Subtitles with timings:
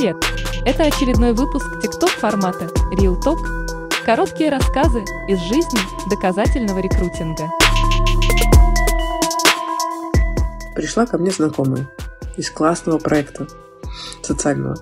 [0.00, 0.16] Привет!
[0.64, 3.36] Это очередной выпуск TikTok формата Real Talk.
[4.06, 7.50] Короткие рассказы из жизни доказательного рекрутинга.
[10.74, 11.90] Пришла ко мне знакомая
[12.38, 13.46] из классного проекта
[14.22, 14.76] социального.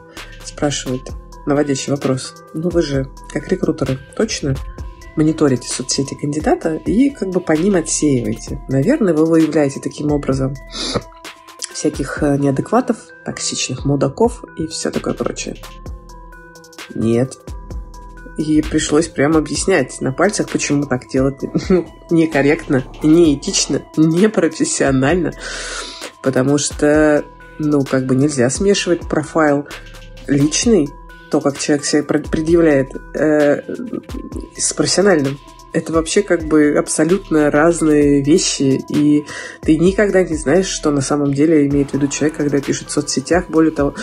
[0.44, 1.10] Спрашивает
[1.46, 2.44] наводящий вопрос.
[2.54, 4.54] Ну вы же, как рекрутеры, точно
[5.16, 8.60] мониторите соцсети кандидата и как бы по ним отсеиваете.
[8.68, 10.54] Наверное, вы выявляете таким образом
[11.78, 15.56] всяких э, неадекватов, токсичных мудаков и все такое прочее.
[16.92, 17.38] Нет.
[18.36, 21.40] И пришлось прямо объяснять на пальцах, почему так делать
[22.10, 25.32] некорректно, неэтично, непрофессионально.
[26.20, 27.24] Потому что,
[27.60, 29.68] ну, как бы нельзя смешивать профайл
[30.26, 30.88] личный,
[31.30, 33.62] то, как человек себя предъявляет, э,
[34.56, 35.38] с профессиональным
[35.72, 39.24] это вообще как бы абсолютно разные вещи, и
[39.62, 42.92] ты никогда не знаешь, что на самом деле имеет в виду человек, когда пишет в
[42.92, 43.46] соцсетях.
[43.48, 43.94] Более того,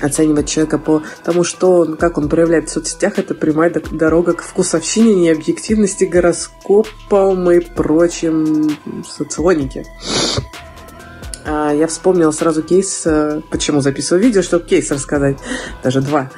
[0.00, 4.42] оценивать человека по тому, что он, как он проявляет в соцсетях, это прямая дорога к
[4.42, 8.76] вкусовщине, необъективности, гороскопам и прочим
[9.08, 9.84] соционике.
[11.46, 15.38] А, я вспомнила сразу кейс, э, почему записываю видео, чтобы кейс рассказать,
[15.82, 16.30] даже два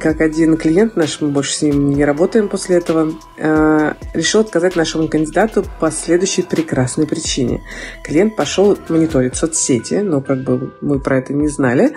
[0.00, 4.76] как один клиент наш, мы больше с ним не работаем после этого, э, решил отказать
[4.76, 7.62] нашему кандидату по следующей прекрасной причине.
[8.02, 11.94] Клиент пошел мониторить соцсети, но как бы мы про это не знали.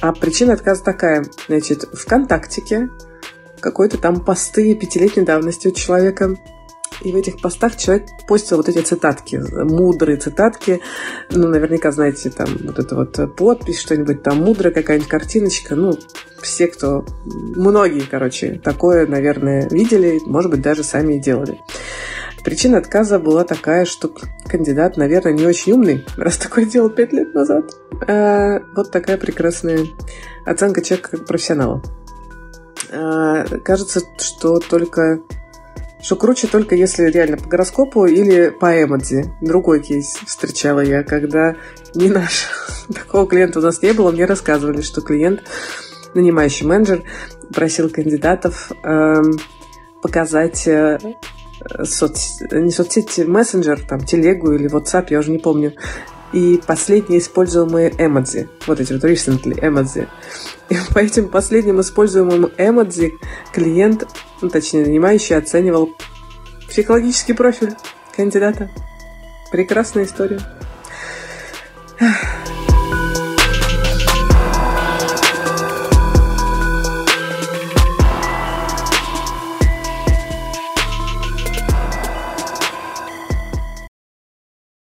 [0.00, 2.88] А причина отказа такая, значит, ВКонтактике
[3.60, 6.34] какой-то там посты пятилетней давности у человека–
[7.02, 10.80] и в этих постах человек постил вот эти цитатки, мудрые цитатки.
[11.30, 15.74] Ну, наверняка знаете, там вот это вот подпись, что-нибудь там мудрая, какая-нибудь картиночка.
[15.74, 15.98] Ну,
[16.42, 17.04] все, кто...
[17.24, 21.58] Многие, короче, такое, наверное, видели, может быть, даже сами и делали.
[22.44, 24.10] Причина отказа была такая, что
[24.46, 27.64] кандидат, наверное, не очень умный, раз такое делал пять лет назад.
[28.08, 29.80] А, вот такая прекрасная
[30.46, 31.82] оценка человека как профессионала.
[32.92, 35.20] А, кажется, что только
[36.02, 39.32] что круче только если реально по гороскопу или по эмодзи.
[39.40, 41.56] Другой кейс встречала я, когда
[41.94, 42.48] не наш.
[42.94, 44.10] Такого клиента у нас не было.
[44.10, 45.42] Мне рассказывали, что клиент,
[46.14, 47.02] нанимающий менеджер,
[47.54, 49.22] просил кандидатов э,
[50.02, 50.98] показать э,
[51.84, 52.40] соц...
[52.50, 55.74] не соцсети, мессенджер, там, телегу или WhatsApp, я уже не помню,
[56.32, 58.48] и последние используемые эмодзи.
[58.66, 60.08] Вот эти вот recently эмодзи.
[60.68, 63.12] И по этим последним используемым эмодзи
[63.52, 64.06] клиент,
[64.40, 65.90] ну, точнее, нанимающий, оценивал
[66.68, 67.74] психологический профиль
[68.14, 68.70] кандидата.
[69.50, 70.40] Прекрасная история.